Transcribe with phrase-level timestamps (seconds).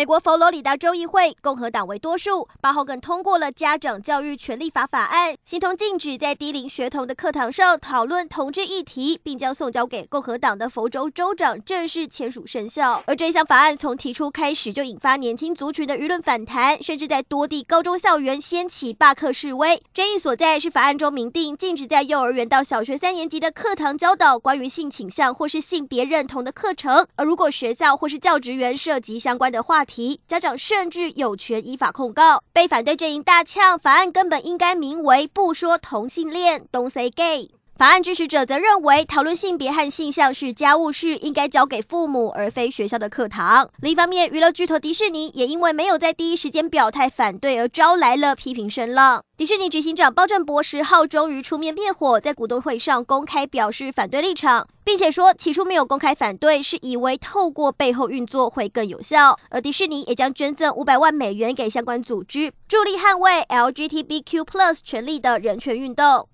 [0.00, 13.02] 美国佛罗里达州议会共和党为多数，八号更通过了家长教育权利法法案，形同禁止在低龄学童的课堂上讨论同志议题，并将送交给共和党的佛州州长正式签署生效。
[13.06, 19.82] 而这一项法案从提出开始就引发年轻族群的舆论反弹，甚至在多地高中校园掀起罢课示威。
[19.92, 29.89] 争议所在是法案中明定禁止在幼儿园到小学三年级的课堂教导关于性倾向或是性别认同的课程，而如果学校或是教职员涉及相关的话题，
[30.28, 32.42] 家长甚至有权依法控告。
[32.52, 37.59] 被反对阵营大呛，法案根本应该名为“不说同性恋 ”，Don't say gay。
[37.80, 43.70] 法案支持者则认为，讨论性别和性向是家务事，应该交给父母，而非学校的课堂。
[43.80, 49.24] 另一方面，娱乐巨头迪士尼也因为没有在第一时间表态反对，而招来了批评声浪。
[49.34, 59.38] 迪士尼执行长包振博十号终于出面灭火，在股东会上公开表示反对立场，并且说起初没有公开反对，是以为透过背后运作会更有效。
[59.48, 66.28] 而迪士尼也将捐赠五百万美元给相关组织，助力捍卫 LGBTQ+ 权利的人权运动。